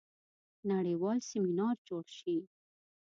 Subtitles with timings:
[0.71, 2.37] نړیوال سیمینار جوړ شي.